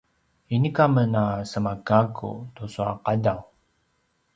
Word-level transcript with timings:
inika 0.55 0.85
men 0.95 1.11
a 1.23 1.25
sema 1.49 1.73
gakku 1.87 2.29
tucu 2.55 2.81
a 2.91 2.93
qadaw 3.05 3.39